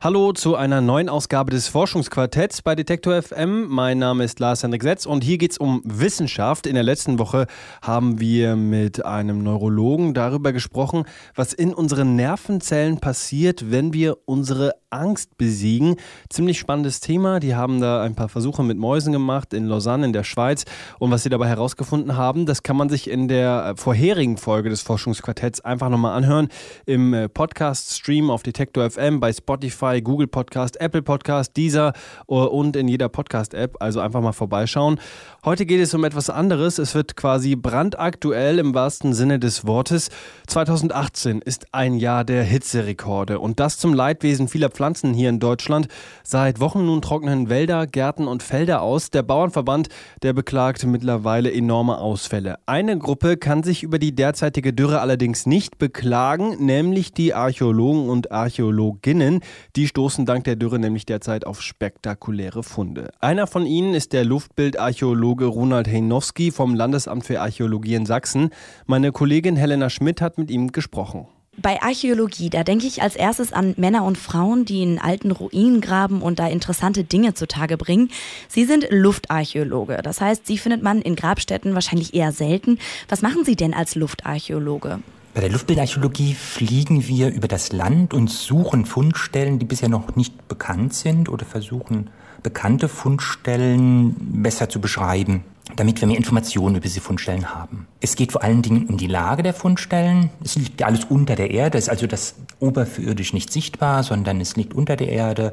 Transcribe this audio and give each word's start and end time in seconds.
Hallo 0.00 0.32
zu 0.32 0.54
einer 0.54 0.80
neuen 0.80 1.08
Ausgabe 1.08 1.50
des 1.50 1.66
Forschungsquartetts 1.66 2.62
bei 2.62 2.76
Detektor 2.76 3.20
FM. 3.20 3.66
Mein 3.66 3.98
Name 3.98 4.22
ist 4.22 4.38
Lars-Hendrik 4.38 4.84
Setz 4.84 5.06
und 5.06 5.24
hier 5.24 5.38
geht 5.38 5.50
es 5.50 5.58
um 5.58 5.82
Wissenschaft. 5.84 6.68
In 6.68 6.74
der 6.74 6.84
letzten 6.84 7.18
Woche 7.18 7.48
haben 7.82 8.20
wir 8.20 8.54
mit 8.54 9.04
einem 9.04 9.42
Neurologen 9.42 10.14
darüber 10.14 10.52
gesprochen, 10.52 11.02
was 11.34 11.52
in 11.52 11.74
unseren 11.74 12.14
Nervenzellen 12.14 13.00
passiert, 13.00 13.72
wenn 13.72 13.92
wir 13.92 14.18
unsere 14.24 14.74
Angst 14.90 15.36
besiegen. 15.36 15.96
Ziemlich 16.30 16.60
spannendes 16.60 17.00
Thema. 17.00 17.40
Die 17.40 17.56
haben 17.56 17.80
da 17.80 18.00
ein 18.00 18.14
paar 18.14 18.28
Versuche 18.28 18.62
mit 18.62 18.78
Mäusen 18.78 19.12
gemacht 19.12 19.52
in 19.52 19.66
Lausanne 19.66 20.06
in 20.06 20.12
der 20.12 20.22
Schweiz. 20.22 20.64
Und 21.00 21.10
was 21.10 21.24
sie 21.24 21.28
dabei 21.28 21.48
herausgefunden 21.48 22.16
haben, 22.16 22.46
das 22.46 22.62
kann 22.62 22.76
man 22.76 22.88
sich 22.88 23.10
in 23.10 23.26
der 23.26 23.74
vorherigen 23.76 24.36
Folge 24.36 24.70
des 24.70 24.80
Forschungsquartetts 24.80 25.60
einfach 25.60 25.88
nochmal 25.88 26.16
anhören. 26.16 26.48
Im 26.86 27.12
äh, 27.12 27.28
Podcast-Stream 27.28 28.30
auf 28.30 28.44
Detektor 28.44 28.88
FM 28.88 29.18
bei 29.20 29.32
Spotify 29.32 29.87
Spotify, 29.88 30.02
Google 30.02 30.26
Podcast, 30.26 30.80
Apple 30.80 31.02
Podcast, 31.02 31.56
Deezer 31.56 31.92
äh, 32.28 32.34
und 32.34 32.76
in 32.76 32.88
jeder 32.88 33.08
Podcast-App. 33.08 33.76
Also 33.80 34.00
einfach 34.00 34.20
mal 34.20 34.32
vorbeischauen. 34.32 35.00
Heute 35.44 35.66
geht 35.66 35.80
es 35.80 35.94
um 35.94 36.04
etwas 36.04 36.30
anderes. 36.30 36.78
Es 36.78 36.94
wird 36.94 37.16
quasi 37.16 37.56
brandaktuell 37.56 38.58
im 38.58 38.74
wahrsten 38.74 39.14
Sinne 39.14 39.38
des 39.38 39.66
Wortes. 39.66 40.10
2018 40.46 41.40
ist 41.40 41.66
ein 41.72 41.94
Jahr 41.94 42.24
der 42.24 42.42
Hitzerekorde 42.42 43.38
und 43.38 43.60
das 43.60 43.78
zum 43.78 43.94
Leidwesen 43.94 44.48
vieler 44.48 44.68
Pflanzen 44.68 45.14
hier 45.14 45.30
in 45.30 45.40
Deutschland. 45.40 45.88
Seit 46.22 46.60
Wochen 46.60 46.84
nun 46.84 47.02
trocknen 47.02 47.48
Wälder, 47.48 47.86
Gärten 47.86 48.28
und 48.28 48.42
Felder 48.42 48.82
aus. 48.82 49.10
Der 49.10 49.22
Bauernverband, 49.22 49.88
der 50.22 50.32
beklagt 50.32 50.84
mittlerweile 50.84 51.52
enorme 51.52 51.98
Ausfälle. 51.98 52.58
Eine 52.66 52.98
Gruppe 52.98 53.36
kann 53.36 53.62
sich 53.62 53.82
über 53.82 53.98
die 53.98 54.14
derzeitige 54.14 54.72
Dürre 54.72 55.00
allerdings 55.00 55.46
nicht 55.46 55.78
beklagen, 55.78 56.64
nämlich 56.64 57.12
die 57.12 57.32
Archäologen 57.32 58.08
und 58.08 58.32
Archäologinnen. 58.32 59.40
Die 59.78 59.86
stoßen 59.86 60.26
dank 60.26 60.42
der 60.42 60.56
Dürre 60.56 60.80
nämlich 60.80 61.06
derzeit 61.06 61.46
auf 61.46 61.62
spektakuläre 61.62 62.64
Funde. 62.64 63.12
Einer 63.20 63.46
von 63.46 63.64
ihnen 63.64 63.94
ist 63.94 64.12
der 64.12 64.24
Luftbildarchäologe 64.24 65.44
Ronald 65.44 65.86
Heinowski 65.86 66.50
vom 66.50 66.74
Landesamt 66.74 67.24
für 67.24 67.40
Archäologie 67.40 67.94
in 67.94 68.04
Sachsen. 68.04 68.50
Meine 68.86 69.12
Kollegin 69.12 69.54
Helena 69.54 69.88
Schmidt 69.88 70.20
hat 70.20 70.36
mit 70.36 70.50
ihm 70.50 70.72
gesprochen. 70.72 71.28
Bei 71.58 71.80
Archäologie, 71.80 72.50
da 72.50 72.64
denke 72.64 72.88
ich 72.88 73.02
als 73.02 73.14
erstes 73.14 73.52
an 73.52 73.74
Männer 73.76 74.02
und 74.02 74.18
Frauen, 74.18 74.64
die 74.64 74.82
in 74.82 74.98
alten 74.98 75.30
Ruinen 75.30 75.80
graben 75.80 76.22
und 76.22 76.40
da 76.40 76.48
interessante 76.48 77.04
Dinge 77.04 77.34
zutage 77.34 77.76
bringen. 77.76 78.10
Sie 78.48 78.64
sind 78.64 78.88
Luftarchäologe. 78.90 80.00
Das 80.02 80.20
heißt, 80.20 80.44
sie 80.44 80.58
findet 80.58 80.82
man 80.82 81.00
in 81.02 81.14
Grabstätten 81.14 81.74
wahrscheinlich 81.74 82.14
eher 82.14 82.32
selten. 82.32 82.80
Was 83.08 83.22
machen 83.22 83.44
Sie 83.44 83.54
denn 83.54 83.74
als 83.74 83.94
Luftarchäologe? 83.94 84.98
Bei 85.34 85.40
der 85.40 85.50
Luftbildarchäologie 85.50 86.34
fliegen 86.34 87.06
wir 87.06 87.28
über 87.32 87.48
das 87.48 87.72
Land 87.72 88.12
und 88.14 88.28
suchen 88.28 88.84
Fundstellen, 88.84 89.58
die 89.58 89.66
bisher 89.66 89.88
noch 89.88 90.16
nicht 90.16 90.48
bekannt 90.48 90.94
sind 90.94 91.28
oder 91.28 91.44
versuchen 91.44 92.10
bekannte 92.42 92.88
Fundstellen 92.88 94.16
besser 94.42 94.68
zu 94.68 94.80
beschreiben, 94.80 95.44
damit 95.76 96.00
wir 96.00 96.08
mehr 96.08 96.16
Informationen 96.16 96.76
über 96.76 96.84
diese 96.84 97.00
Fundstellen 97.00 97.54
haben. 97.54 97.86
Es 98.00 98.16
geht 98.16 98.32
vor 98.32 98.42
allen 98.42 98.62
Dingen 98.62 98.86
um 98.86 98.96
die 98.96 99.06
Lage 99.06 99.42
der 99.42 99.54
Fundstellen. 99.54 100.30
Es 100.42 100.56
liegt 100.56 100.82
alles 100.82 101.04
unter 101.04 101.36
der 101.36 101.50
Erde, 101.50 101.78
ist 101.78 101.90
also 101.90 102.06
das 102.06 102.34
oberirdisch 102.60 103.32
nicht 103.32 103.52
sichtbar, 103.52 104.02
sondern 104.02 104.40
es 104.40 104.56
liegt 104.56 104.74
unter 104.74 104.96
der 104.96 105.08
Erde. 105.08 105.52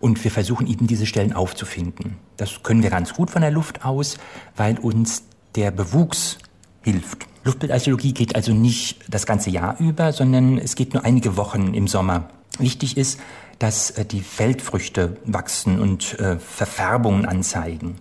Und 0.00 0.22
wir 0.22 0.30
versuchen 0.30 0.66
eben 0.66 0.86
diese 0.86 1.06
Stellen 1.06 1.32
aufzufinden. 1.32 2.16
Das 2.36 2.62
können 2.62 2.82
wir 2.82 2.90
ganz 2.90 3.14
gut 3.14 3.30
von 3.30 3.42
der 3.42 3.50
Luft 3.50 3.84
aus, 3.84 4.18
weil 4.56 4.78
uns 4.78 5.24
der 5.56 5.70
Bewuchs 5.70 6.38
hilft. 6.82 7.27
Luftbildarchäologie 7.48 8.12
geht 8.12 8.36
also 8.36 8.52
nicht 8.52 8.98
das 9.08 9.24
ganze 9.24 9.48
Jahr 9.50 9.76
über, 9.80 10.12
sondern 10.12 10.58
es 10.58 10.76
geht 10.76 10.92
nur 10.92 11.04
einige 11.04 11.36
Wochen 11.36 11.72
im 11.72 11.88
Sommer. 11.88 12.28
Wichtig 12.58 12.96
ist, 12.98 13.18
dass 13.58 13.90
äh, 13.90 14.04
die 14.04 14.20
Feldfrüchte 14.20 15.16
wachsen 15.24 15.80
und 15.80 16.18
äh, 16.20 16.38
Verfärbungen 16.38 17.24
anzeigen. 17.24 17.96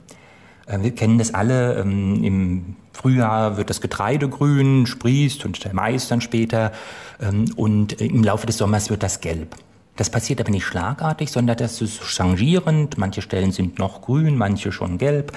Äh, 0.66 0.80
wir 0.82 0.94
kennen 0.94 1.18
das 1.18 1.34
alle. 1.34 1.76
Ähm, 1.76 2.24
Im 2.24 2.76
Frühjahr 2.92 3.58
wird 3.58 3.70
das 3.70 3.80
Getreide 3.80 4.28
grün, 4.28 4.86
sprießt 4.86 5.46
und 5.46 5.64
der 5.64 5.74
Mais 5.74 6.10
dann 6.10 6.20
später. 6.20 6.74
Ähm, 7.22 7.46
und 7.56 7.94
im 8.02 8.24
Laufe 8.24 8.48
des 8.48 8.58
Sommers 8.58 8.90
wird 8.90 9.02
das 9.02 9.22
gelb. 9.22 9.56
Das 9.98 10.10
passiert 10.10 10.40
aber 10.40 10.52
nicht 10.52 10.64
schlagartig, 10.64 11.30
sondern 11.30 11.58
das 11.58 11.82
ist 11.82 12.04
changierend. 12.04 12.98
Manche 12.98 13.22
Stellen 13.22 13.52
sind 13.52 13.80
noch 13.80 14.02
grün, 14.02 14.38
manche 14.38 14.72
schon 14.72 14.98
gelb. 14.98 15.34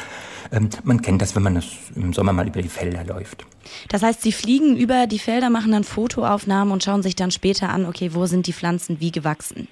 Ähm, 0.53 0.69
man 0.85 1.03
kennt 1.03 1.21
das, 1.23 1.35
wenn 1.35 1.43
man 1.43 1.57
das 1.57 1.67
im 1.97 2.13
Sommer 2.13 2.33
mal 2.33 2.47
über 2.47 2.63
die 2.63 2.69
Felder 2.69 3.03
läuft. 3.05 3.45
Das 3.89 4.03
heißt, 4.03 4.23
Sie 4.23 4.33
fliegen 4.33 4.77
über 4.77 5.07
die 5.07 5.19
Felder, 5.19 5.51
machen 5.51 5.73
dann 5.73 5.85
Fotoaufnahmen 5.85 6.73
und 6.73 6.85
schauen 6.85 7.03
sich 7.03 7.17
dann 7.17 7.31
später 7.31 7.71
an, 7.71 7.87
okay, 7.87 8.15
wo 8.15 8.27
sind 8.27 8.47
die 8.47 8.53
Pflanzen 8.53 9.01
wie 9.01 9.11
gewachsen? 9.11 9.69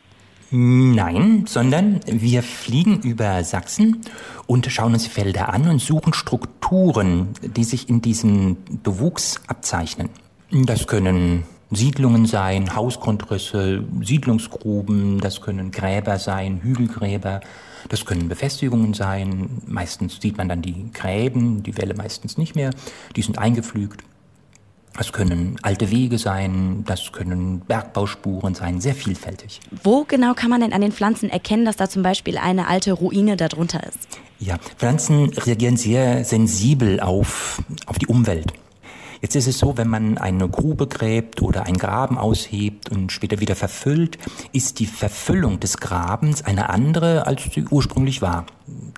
Nein, 0.50 1.44
sondern 1.46 2.00
wir 2.06 2.42
fliegen 2.42 3.02
über 3.02 3.44
Sachsen 3.44 4.00
und 4.46 4.66
schauen 4.72 4.94
uns 4.94 5.04
die 5.04 5.10
Felder 5.10 5.52
an 5.52 5.68
und 5.68 5.78
suchen 5.78 6.14
Strukturen, 6.14 7.28
die 7.42 7.64
sich 7.64 7.90
in 7.90 8.00
diesem 8.00 8.56
Bewuchs 8.82 9.42
abzeichnen. 9.46 10.08
Das 10.50 10.86
können 10.86 11.44
Siedlungen 11.70 12.26
sein, 12.26 12.74
Hausgrundrisse, 12.74 13.84
Siedlungsgruben, 14.02 15.20
das 15.20 15.40
können 15.40 15.70
Gräber 15.70 16.18
sein, 16.18 16.60
Hügelgräber, 16.62 17.40
das 17.88 18.04
können 18.04 18.28
Befestigungen 18.28 18.94
sein. 18.94 19.62
Meistens 19.66 20.18
sieht 20.20 20.38
man 20.38 20.48
dann 20.48 20.62
die 20.62 20.90
Gräben, 20.92 21.62
die 21.62 21.76
Wälle 21.76 21.94
meistens 21.94 22.38
nicht 22.38 22.54
mehr, 22.54 22.70
die 23.16 23.22
sind 23.22 23.38
eingepflügt. 23.38 24.02
Das 24.96 25.12
können 25.12 25.58
alte 25.62 25.92
Wege 25.92 26.18
sein, 26.18 26.82
das 26.84 27.12
können 27.12 27.60
Bergbauspuren 27.60 28.54
sein, 28.54 28.80
sehr 28.80 28.94
vielfältig. 28.94 29.60
Wo 29.84 30.04
genau 30.04 30.34
kann 30.34 30.50
man 30.50 30.60
denn 30.60 30.72
an 30.72 30.80
den 30.80 30.90
Pflanzen 30.90 31.30
erkennen, 31.30 31.64
dass 31.64 31.76
da 31.76 31.88
zum 31.88 32.02
Beispiel 32.02 32.36
eine 32.36 32.66
alte 32.66 32.94
Ruine 32.94 33.36
darunter 33.36 33.86
ist? 33.86 34.18
Ja, 34.40 34.56
Pflanzen 34.58 35.28
reagieren 35.34 35.76
sehr 35.76 36.24
sensibel 36.24 36.98
auf, 36.98 37.62
auf 37.86 37.98
die 37.98 38.06
Umwelt. 38.06 38.52
Jetzt 39.20 39.36
ist 39.36 39.48
es 39.48 39.58
so, 39.58 39.76
wenn 39.76 39.88
man 39.88 40.18
eine 40.18 40.48
Grube 40.48 40.86
gräbt 40.86 41.42
oder 41.42 41.66
einen 41.66 41.78
Graben 41.78 42.18
aushebt 42.18 42.90
und 42.90 43.12
später 43.12 43.40
wieder 43.40 43.56
verfüllt, 43.56 44.18
ist 44.52 44.78
die 44.78 44.86
Verfüllung 44.86 45.60
des 45.60 45.78
Grabens 45.78 46.42
eine 46.42 46.70
andere, 46.70 47.26
als 47.26 47.42
sie 47.44 47.64
ursprünglich 47.70 48.22
war. 48.22 48.46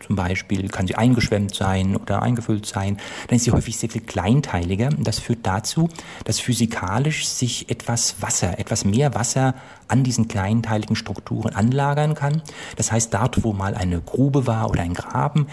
Zum 0.05 0.17
Beispiel 0.17 0.69
kann 0.69 0.87
sie 0.87 0.97
eingeschwemmt 0.97 1.55
sein 1.55 1.97
oder 1.97 2.23
eingefüllt 2.23 2.67
sein. 2.67 2.97
Dann 3.29 3.37
ist 3.37 3.45
sie 3.45 3.53
häufig 3.53 3.79
sehr 3.79 3.89
viel 3.89 4.01
kleinteiliger. 4.01 4.89
Das 4.99 5.19
führt 5.19 5.47
dazu, 5.47 5.89
dass 6.25 6.41
physikalisch 6.41 7.27
sich 7.27 7.71
etwas 7.71 8.21
Wasser, 8.21 8.59
etwas 8.59 8.85
mehr 8.85 9.15
Wasser 9.15 9.55
an 9.89 10.03
diesen 10.03 10.29
kleinteiligen 10.29 10.97
Strukturen 10.97 11.55
anlagern 11.55 12.15
kann. 12.15 12.43
Das 12.77 12.91
heißt, 12.91 13.15
dort, 13.15 13.45
wo 13.45 13.53
mal 13.53 13.75
eine 13.75 14.01
Grube 14.01 14.47
war 14.47 14.71
oder 14.71 14.83
ein 14.83 14.95
Graben, 14.95 15.47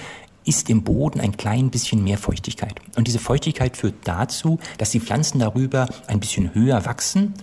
ist 0.47 0.69
im 0.69 0.83
Boden 0.83 1.19
ein 1.19 1.35
klein 1.37 1.69
bisschen 1.69 2.03
mehr 2.03 2.17
Feuchtigkeit. 2.17 2.79
Und 2.95 3.07
diese 3.07 3.19
Feuchtigkeit 3.19 3.77
führt 3.77 3.95
dazu, 4.05 4.59
dass 4.77 4.91
die 4.91 4.99
Pflanzen 4.99 5.39
darüber 5.39 5.87
ein 6.07 6.19
bisschen 6.19 6.53
höher 6.55 6.85
wachsen 6.85 7.33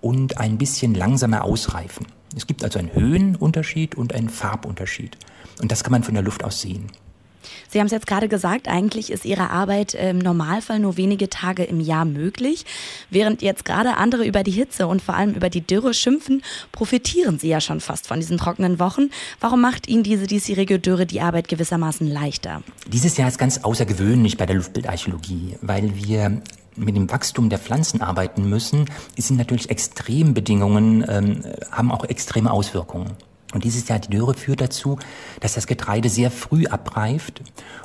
und 0.00 0.38
ein 0.38 0.58
bisschen 0.58 0.94
langsamer 0.94 1.44
ausreifen. 1.44 2.06
Es 2.36 2.46
gibt 2.46 2.64
also 2.64 2.78
einen 2.78 2.92
Höhenunterschied 2.92 3.94
und 3.94 4.14
einen 4.14 4.28
Farbunterschied. 4.28 5.16
Und 5.60 5.70
das 5.70 5.84
kann 5.84 5.92
man 5.92 6.02
von 6.02 6.14
der 6.14 6.22
Luft 6.22 6.42
aus 6.42 6.60
sehen. 6.60 6.86
Sie 7.68 7.78
haben 7.78 7.86
es 7.86 7.92
jetzt 7.92 8.06
gerade 8.06 8.28
gesagt, 8.28 8.68
eigentlich 8.68 9.10
ist 9.10 9.24
Ihre 9.24 9.50
Arbeit 9.50 9.94
im 9.94 10.18
Normalfall 10.18 10.78
nur 10.78 10.96
wenige 10.96 11.28
Tage 11.28 11.64
im 11.64 11.80
Jahr 11.80 12.04
möglich. 12.04 12.64
Während 13.10 13.42
jetzt 13.42 13.64
gerade 13.64 13.96
andere 13.96 14.24
über 14.26 14.42
die 14.42 14.50
Hitze 14.50 14.86
und 14.86 15.02
vor 15.02 15.14
allem 15.14 15.34
über 15.34 15.50
die 15.50 15.60
Dürre 15.60 15.94
schimpfen, 15.94 16.42
profitieren 16.72 17.38
Sie 17.38 17.48
ja 17.48 17.60
schon 17.60 17.80
fast 17.80 18.06
von 18.06 18.20
diesen 18.20 18.38
trockenen 18.38 18.78
Wochen. 18.78 19.10
Warum 19.40 19.60
macht 19.60 19.88
Ihnen 19.88 20.02
diese 20.02 20.26
diesjährige 20.26 20.78
Dürre 20.78 21.06
die 21.06 21.20
Arbeit 21.20 21.48
gewissermaßen 21.48 22.06
leichter? 22.06 22.62
Dieses 22.86 23.16
Jahr 23.16 23.28
ist 23.28 23.38
ganz 23.38 23.58
außergewöhnlich 23.58 24.36
bei 24.36 24.46
der 24.46 24.56
Luftbildarchäologie, 24.56 25.56
weil 25.60 25.94
wir 25.96 26.42
mit 26.76 26.96
dem 26.96 27.10
Wachstum 27.10 27.50
der 27.50 27.58
Pflanzen 27.58 28.02
arbeiten 28.02 28.48
müssen, 28.48 28.86
sind 29.16 29.36
natürlich 29.36 29.70
Extrembedingungen, 29.70 31.04
ähm, 31.08 31.44
haben 31.70 31.92
auch 31.92 32.04
extreme 32.04 32.50
Auswirkungen. 32.50 33.12
Und 33.54 33.64
dieses 33.64 33.88
Jahr 33.88 34.00
die 34.00 34.10
Dürre 34.10 34.34
führt 34.34 34.60
dazu, 34.60 34.98
dass 35.40 35.54
das 35.54 35.66
Getreide 35.66 36.08
sehr 36.08 36.30
früh 36.30 36.66
abreift 36.66 37.40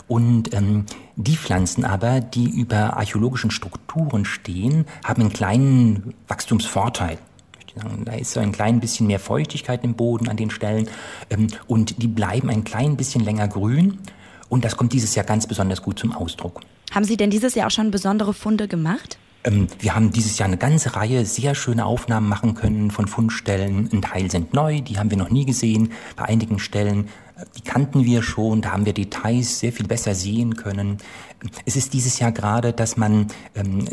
und 0.08 0.54
ähm, 0.54 0.86
die 1.16 1.38
Pflanzen 1.38 1.86
aber, 1.86 2.20
die 2.20 2.50
über 2.50 2.98
archäologischen 2.98 3.52
Strukturen 3.52 4.26
stehen, 4.26 4.86
haben 5.04 5.22
einen 5.22 5.34
kleinen 5.34 6.16
Wachstumsvorteil. 6.28 7.20
Da 8.04 8.14
ist 8.14 8.32
so 8.32 8.40
ein 8.40 8.52
klein 8.52 8.80
bisschen 8.80 9.08
mehr 9.08 9.20
Feuchtigkeit 9.20 9.84
im 9.84 9.94
Boden 9.94 10.28
an 10.28 10.36
den 10.36 10.50
Stellen 10.50 10.90
ähm, 11.30 11.48
und 11.68 12.02
die 12.02 12.08
bleiben 12.08 12.50
ein 12.50 12.64
klein 12.64 12.98
bisschen 12.98 13.24
länger 13.24 13.48
grün 13.48 14.00
und 14.50 14.66
das 14.66 14.76
kommt 14.76 14.92
dieses 14.92 15.16
Jahr 15.16 15.26
ganz 15.26 15.48
besonders 15.48 15.82
gut 15.82 16.00
zum 16.00 16.12
Ausdruck. 16.12 16.62
Haben 16.92 17.06
Sie 17.06 17.16
denn 17.16 17.30
dieses 17.30 17.54
Jahr 17.54 17.68
auch 17.68 17.72
schon 17.72 17.92
besondere 17.92 18.34
Funde 18.34 18.68
gemacht? 18.68 19.18
Ähm, 19.44 19.68
wir 19.80 19.96
haben 19.96 20.12
dieses 20.12 20.38
Jahr 20.38 20.48
eine 20.48 20.58
ganze 20.58 20.96
Reihe 20.96 21.26
sehr 21.26 21.56
schöne 21.56 21.86
Aufnahmen 21.86 22.28
machen 22.28 22.56
können 22.56 22.92
von 22.92 23.08
Fundstellen. 23.08 23.90
Ein 23.92 24.02
Teil 24.02 24.30
sind 24.30 24.54
neu, 24.54 24.82
die 24.82 24.98
haben 24.98 25.10
wir 25.10 25.18
noch 25.18 25.30
nie 25.30 25.46
gesehen. 25.46 25.92
Bei 26.16 26.26
einigen 26.26 26.60
Stellen, 26.60 27.10
äh, 27.38 27.46
die 27.58 27.62
kannten 27.62 28.06
wir 28.06 28.22
schon, 28.22 28.62
da 28.62 28.72
haben 28.72 28.86
wir 28.86 28.94
Details 28.94 29.60
sehr 29.60 29.72
viel 29.72 29.88
besser 29.88 30.16
sehen 30.16 30.56
können. 30.56 30.98
Es 31.66 31.76
ist 31.76 31.94
dieses 31.94 32.20
Jahr 32.20 32.32
gerade, 32.32 32.74
dass 32.74 32.98
man 32.98 33.28
ähm, 33.56 33.88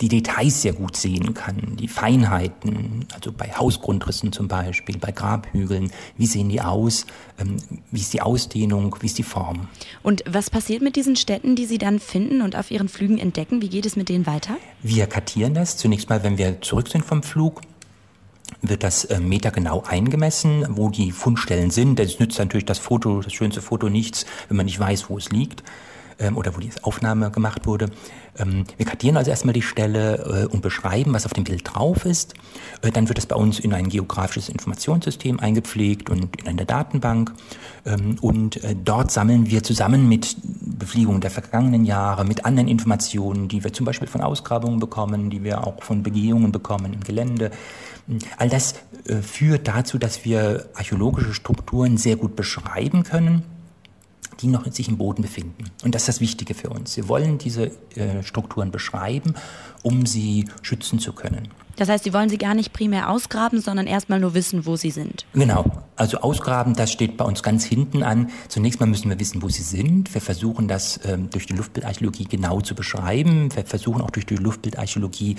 die 0.00 0.08
Details 0.08 0.62
sehr 0.62 0.72
gut 0.72 0.96
sehen 0.96 1.34
kann, 1.34 1.76
die 1.76 1.88
Feinheiten, 1.88 3.06
also 3.14 3.32
bei 3.32 3.52
Hausgrundrissen 3.52 4.32
zum 4.32 4.48
Beispiel, 4.48 4.98
bei 4.98 5.12
Grabhügeln, 5.12 5.90
wie 6.16 6.26
sehen 6.26 6.48
die 6.48 6.60
aus, 6.60 7.06
ähm, 7.38 7.56
wie 7.90 8.00
ist 8.00 8.12
die 8.12 8.20
Ausdehnung, 8.20 8.96
wie 9.00 9.06
ist 9.06 9.18
die 9.18 9.22
Form. 9.22 9.68
Und 10.02 10.24
was 10.28 10.50
passiert 10.50 10.82
mit 10.82 10.96
diesen 10.96 11.16
Städten, 11.16 11.56
die 11.56 11.66
Sie 11.66 11.78
dann 11.78 12.00
finden 12.00 12.42
und 12.42 12.56
auf 12.56 12.70
Ihren 12.70 12.88
Flügen 12.88 13.18
entdecken? 13.18 13.62
Wie 13.62 13.68
geht 13.68 13.86
es 13.86 13.96
mit 13.96 14.08
denen 14.08 14.26
weiter? 14.26 14.56
Wir 14.82 15.06
kartieren 15.06 15.54
das 15.54 15.76
zunächst 15.76 16.08
mal, 16.08 16.22
wenn 16.22 16.38
wir 16.38 16.60
zurück 16.60 16.88
sind 16.88 17.04
vom 17.04 17.22
Flug 17.22 17.60
wird 18.60 18.82
das 18.82 19.04
äh, 19.06 19.20
Meter 19.20 19.50
genau 19.50 19.82
eingemessen, 19.86 20.66
wo 20.70 20.88
die 20.88 21.12
Fundstellen 21.12 21.70
sind. 21.70 21.98
Es 21.98 22.18
nützt 22.18 22.38
natürlich 22.38 22.66
das 22.66 22.78
Foto, 22.78 23.20
das 23.20 23.32
schönste 23.32 23.62
Foto 23.62 23.88
nichts, 23.88 24.26
wenn 24.48 24.56
man 24.56 24.66
nicht 24.66 24.78
weiß, 24.78 25.08
wo 25.08 25.18
es 25.18 25.30
liegt 25.30 25.62
ähm, 26.18 26.36
oder 26.36 26.54
wo 26.56 26.60
die 26.60 26.70
Aufnahme 26.82 27.30
gemacht 27.30 27.66
wurde. 27.66 27.90
Ähm, 28.36 28.64
wir 28.76 28.86
kartieren 28.86 29.16
also 29.16 29.30
erstmal 29.30 29.52
die 29.52 29.62
Stelle 29.62 30.44
äh, 30.44 30.52
und 30.52 30.62
beschreiben, 30.62 31.12
was 31.12 31.26
auf 31.26 31.32
dem 31.32 31.44
Bild 31.44 31.62
drauf 31.64 32.04
ist. 32.04 32.34
Äh, 32.82 32.90
dann 32.90 33.08
wird 33.08 33.18
es 33.18 33.26
bei 33.26 33.36
uns 33.36 33.58
in 33.60 33.72
ein 33.72 33.88
geografisches 33.88 34.48
Informationssystem 34.48 35.40
eingepflegt 35.40 36.10
und 36.10 36.40
in 36.40 36.48
eine 36.48 36.66
Datenbank. 36.66 37.32
Ähm, 37.86 38.16
und 38.20 38.62
äh, 38.64 38.74
dort 38.74 39.10
sammeln 39.10 39.50
wir 39.50 39.62
zusammen 39.62 40.08
mit 40.08 40.36
Befliegungen 40.42 41.20
der 41.20 41.30
vergangenen 41.30 41.84
Jahre, 41.84 42.24
mit 42.24 42.44
anderen 42.44 42.68
Informationen, 42.68 43.48
die 43.48 43.62
wir 43.62 43.72
zum 43.72 43.86
Beispiel 43.86 44.08
von 44.08 44.20
Ausgrabungen 44.20 44.80
bekommen, 44.80 45.30
die 45.30 45.44
wir 45.44 45.66
auch 45.66 45.82
von 45.82 46.02
Begehungen 46.02 46.52
bekommen 46.52 46.92
im 46.92 47.00
Gelände. 47.00 47.50
All 48.36 48.48
das 48.48 48.74
äh, 49.06 49.16
führt 49.16 49.68
dazu, 49.68 49.98
dass 49.98 50.24
wir 50.24 50.68
archäologische 50.74 51.34
Strukturen 51.34 51.96
sehr 51.96 52.16
gut 52.16 52.36
beschreiben 52.36 53.04
können 53.04 53.53
die 54.40 54.48
noch 54.48 54.66
in 54.66 54.72
sich 54.72 54.88
im 54.88 54.98
Boden 54.98 55.22
befinden. 55.22 55.64
Und 55.84 55.94
das 55.94 56.02
ist 56.02 56.08
das 56.08 56.20
Wichtige 56.20 56.54
für 56.54 56.70
uns. 56.70 56.96
Wir 56.96 57.08
wollen 57.08 57.38
diese 57.38 57.70
äh, 57.96 58.22
Strukturen 58.22 58.70
beschreiben, 58.70 59.34
um 59.82 60.06
sie 60.06 60.46
schützen 60.62 60.98
zu 60.98 61.12
können. 61.12 61.48
Das 61.76 61.88
heißt, 61.88 62.04
Sie 62.04 62.12
wollen 62.12 62.28
sie 62.28 62.38
gar 62.38 62.54
nicht 62.54 62.72
primär 62.72 63.10
ausgraben, 63.10 63.60
sondern 63.60 63.86
erstmal 63.86 64.20
nur 64.20 64.34
wissen, 64.34 64.64
wo 64.64 64.76
sie 64.76 64.90
sind. 64.90 65.26
Genau. 65.34 65.64
Also 65.96 66.18
ausgraben, 66.18 66.74
das 66.74 66.92
steht 66.92 67.16
bei 67.16 67.24
uns 67.24 67.42
ganz 67.42 67.64
hinten 67.64 68.02
an. 68.02 68.30
Zunächst 68.48 68.80
mal 68.80 68.86
müssen 68.86 69.10
wir 69.10 69.18
wissen, 69.18 69.42
wo 69.42 69.48
sie 69.48 69.62
sind. 69.62 70.12
Wir 70.14 70.20
versuchen 70.20 70.68
das 70.68 71.00
ähm, 71.04 71.30
durch 71.30 71.46
die 71.46 71.54
Luftbildarchäologie 71.54 72.26
genau 72.26 72.60
zu 72.60 72.74
beschreiben. 72.74 73.54
Wir 73.54 73.64
versuchen 73.64 74.02
auch 74.02 74.10
durch 74.10 74.26
die 74.26 74.36
Luftbildarchäologie 74.36 75.36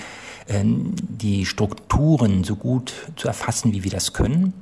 ähm, 0.49 0.93
die 0.97 1.45
Strukturen 1.45 2.43
so 2.43 2.55
gut 2.55 2.93
zu 3.15 3.27
erfassen, 3.27 3.73
wie 3.73 3.83
wir 3.83 3.91
das 3.91 4.13
können. 4.13 4.53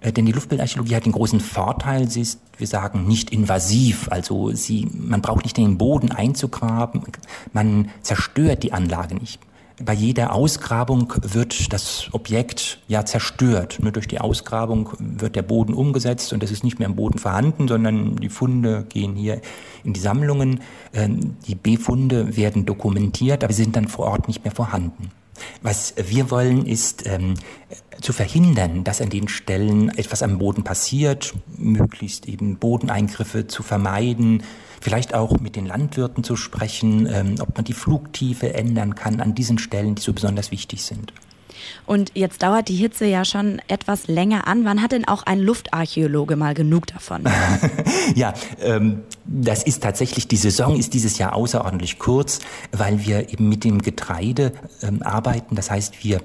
Äh, 0.00 0.12
denn 0.12 0.26
die 0.26 0.32
Luftbildarchäologie 0.32 0.96
hat 0.96 1.04
den 1.04 1.12
großen 1.12 1.40
Vorteil, 1.40 2.08
sie 2.08 2.22
ist, 2.22 2.40
wir 2.56 2.66
sagen, 2.66 3.06
nicht 3.06 3.30
invasiv. 3.30 4.08
Also 4.10 4.52
sie, 4.52 4.88
man 4.92 5.22
braucht 5.22 5.44
nicht 5.44 5.56
den 5.56 5.78
Boden 5.78 6.10
einzugraben, 6.12 7.02
man 7.52 7.90
zerstört 8.02 8.62
die 8.62 8.72
Anlage 8.72 9.14
nicht. 9.14 9.40
Bei 9.82 9.94
jeder 9.94 10.34
Ausgrabung 10.34 11.14
wird 11.22 11.72
das 11.72 12.10
Objekt 12.12 12.80
ja 12.86 13.06
zerstört. 13.06 13.78
Nur 13.80 13.92
durch 13.92 14.06
die 14.06 14.20
Ausgrabung 14.20 14.90
wird 14.98 15.36
der 15.36 15.42
Boden 15.42 15.72
umgesetzt 15.72 16.34
und 16.34 16.42
es 16.42 16.50
ist 16.50 16.64
nicht 16.64 16.78
mehr 16.78 16.88
im 16.88 16.96
Boden 16.96 17.18
vorhanden, 17.18 17.66
sondern 17.66 18.16
die 18.16 18.28
Funde 18.28 18.84
gehen 18.90 19.14
hier 19.14 19.40
in 19.82 19.94
die 19.94 20.00
Sammlungen. 20.00 20.60
Ähm, 20.92 21.36
die 21.46 21.54
Befunde 21.54 22.36
werden 22.36 22.66
dokumentiert, 22.66 23.42
aber 23.42 23.54
sie 23.54 23.62
sind 23.62 23.74
dann 23.74 23.88
vor 23.88 24.08
Ort 24.08 24.28
nicht 24.28 24.44
mehr 24.44 24.52
vorhanden. 24.52 25.10
Was 25.62 25.94
wir 25.96 26.30
wollen, 26.30 26.66
ist 26.66 27.06
ähm, 27.06 27.34
zu 28.00 28.12
verhindern, 28.12 28.84
dass 28.84 29.00
an 29.00 29.10
den 29.10 29.28
Stellen 29.28 29.90
etwas 29.90 30.22
am 30.22 30.38
Boden 30.38 30.64
passiert, 30.64 31.34
möglichst 31.56 32.26
eben 32.26 32.56
Bodeneingriffe 32.56 33.46
zu 33.46 33.62
vermeiden, 33.62 34.42
vielleicht 34.80 35.14
auch 35.14 35.38
mit 35.40 35.56
den 35.56 35.66
Landwirten 35.66 36.24
zu 36.24 36.36
sprechen, 36.36 37.06
ähm, 37.06 37.34
ob 37.40 37.56
man 37.56 37.64
die 37.64 37.72
Flugtiefe 37.72 38.54
ändern 38.54 38.94
kann 38.94 39.20
an 39.20 39.34
diesen 39.34 39.58
Stellen, 39.58 39.94
die 39.96 40.02
so 40.02 40.12
besonders 40.12 40.50
wichtig 40.50 40.82
sind. 40.82 41.12
Und 41.86 42.12
jetzt 42.14 42.42
dauert 42.42 42.68
die 42.68 42.74
Hitze 42.74 43.06
ja 43.06 43.24
schon 43.24 43.60
etwas 43.68 44.06
länger 44.06 44.46
an. 44.46 44.64
Wann 44.64 44.82
hat 44.82 44.92
denn 44.92 45.06
auch 45.06 45.24
ein 45.24 45.40
Luftarchäologe 45.40 46.36
mal 46.36 46.54
genug 46.54 46.86
davon? 46.86 47.24
ja, 48.14 48.34
ähm, 48.60 49.02
das 49.24 49.62
ist 49.62 49.82
tatsächlich, 49.82 50.28
die 50.28 50.36
Saison 50.36 50.76
ist 50.76 50.94
dieses 50.94 51.18
Jahr 51.18 51.34
außerordentlich 51.34 51.98
kurz, 51.98 52.40
weil 52.72 53.04
wir 53.04 53.32
eben 53.32 53.48
mit 53.48 53.64
dem 53.64 53.82
Getreide 53.82 54.52
ähm, 54.82 55.02
arbeiten. 55.02 55.56
Das 55.56 55.70
heißt, 55.70 56.04
wir 56.04 56.20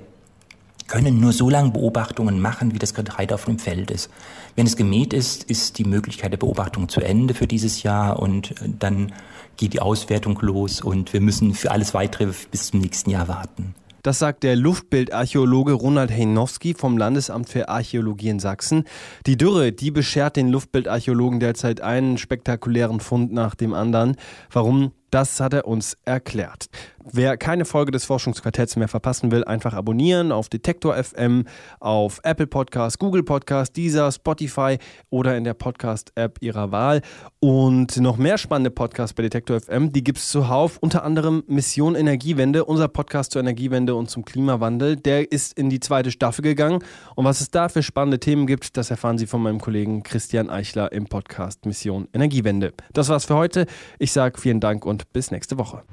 können 0.88 1.20
nur 1.20 1.34
so 1.34 1.50
lange 1.50 1.72
Beobachtungen 1.72 2.40
machen, 2.40 2.74
wie 2.74 2.80
das 2.80 2.94
Getreide 2.94 3.34
auf 3.34 3.46
dem 3.46 3.60
Feld 3.60 3.92
ist. 3.92 4.10
Wenn 4.56 4.68
es 4.68 4.76
gemäht 4.76 5.14
ist, 5.14 5.44
ist 5.44 5.78
die 5.78 5.84
Möglichkeit 5.84 6.32
der 6.32 6.38
Beobachtung 6.38 6.90
zu 6.90 7.02
Ende 7.02 7.34
für 7.34 7.48
dieses 7.48 7.84
Jahr 7.84 8.20
und 8.20 8.52
äh, 8.52 8.70
dann 8.80 9.14
geht 9.58 9.74
die 9.74 9.80
Auswertung 9.80 10.38
los 10.42 10.82
und 10.82 11.14
wir 11.14 11.22
müssen 11.22 11.54
für 11.54 11.72
alles 11.72 11.94
weitere 11.94 12.32
bis 12.52 12.68
zum 12.68 12.82
nächsten 12.82 13.10
Jahr 13.10 13.28
warten. 13.28 13.74
Das 14.06 14.20
sagt 14.20 14.44
der 14.44 14.56
Luftbildarchäologe 14.56 15.74
Ronald 15.74 16.12
Heinowski 16.12 16.76
vom 16.76 16.96
Landesamt 16.96 17.50
für 17.50 17.70
Archäologie 17.70 18.30
in 18.30 18.40
Sachsen. 18.40 18.84
Die 19.26 19.36
Dürre, 19.36 19.72
die 19.72 19.90
beschert 19.90 20.36
den 20.36 20.50
Luftbildarchäologen 20.50 21.40
derzeit 21.40 21.82
einen 21.82 22.20
spektakulären 22.20 23.00
Fund 23.00 23.34
nach 23.34 23.56
dem 23.56 23.74
anderen. 23.74 24.16
Warum? 24.52 24.92
Das 25.16 25.40
hat 25.40 25.54
er 25.54 25.66
uns 25.66 25.96
erklärt. 26.04 26.68
Wer 27.10 27.38
keine 27.38 27.64
Folge 27.64 27.92
des 27.92 28.04
Forschungsquartetts 28.04 28.76
mehr 28.76 28.90
verpassen 28.90 29.32
will, 29.32 29.46
einfach 29.46 29.74
abonnieren 29.74 30.34
auf 30.34 30.50
Detektor 30.50 31.02
FM, 31.02 31.46
auf 31.80 32.20
Apple 32.24 32.48
Podcast, 32.48 33.00
Google 33.00 33.24
Podcast, 33.24 33.78
Deezer, 33.78 34.12
Spotify 34.12 34.78
oder 35.12 35.38
in 35.38 35.46
der 35.46 35.54
Podcast-App 35.54 36.40
Ihrer 36.42 36.72
Wahl. 36.72 37.02
Und 37.40 37.96
noch 37.98 38.18
mehr 38.18 38.38
spannende 38.38 38.72
Podcasts 38.72 39.14
bei 39.14 39.24
Detektor 39.24 39.62
FM, 39.62 39.94
die 39.94 40.04
gibt 40.04 40.18
es 40.18 40.30
zuhauf, 40.30 40.80
unter 40.80 41.04
anderem 41.04 41.44
Mission 41.48 41.96
Energiewende, 41.96 42.66
unser 42.66 42.88
Podcast 42.88 43.32
zur 43.32 43.40
Energiewende 43.40 43.96
und 43.96 44.10
zum 44.10 44.26
Klimawandel. 44.26 44.98
Der 44.98 45.32
ist 45.32 45.58
in 45.58 45.70
die 45.70 45.80
zweite 45.80 46.12
Staffel 46.12 46.42
gegangen. 46.42 46.84
Und 47.16 47.24
was 47.24 47.40
es 47.40 47.52
da 47.52 47.70
für 47.70 47.84
spannende 47.84 48.20
Themen 48.20 48.48
gibt, 48.48 48.76
das 48.76 48.90
erfahren 48.90 49.18
Sie 49.18 49.28
von 49.28 49.42
meinem 49.44 49.62
Kollegen 49.62 50.04
Christian 50.04 50.50
Eichler 50.50 50.92
im 50.92 51.06
Podcast 51.06 51.66
Mission 51.68 52.10
Energiewende. 52.14 52.74
Das 52.94 53.10
war's 53.10 53.26
für 53.26 53.36
heute. 53.36 53.68
Ich 54.00 54.12
sage 54.12 54.42
vielen 54.42 54.60
Dank 54.60 54.86
bis 55.14 55.32
nächste 55.32 55.58
Woche. 55.58 55.84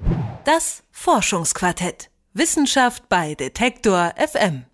Das 0.45 0.83
Forschungsquartett. 0.91 2.11
Wissenschaft 2.35 3.09
bei 3.09 3.35
Detektor 3.35 4.15
FM. 4.17 4.65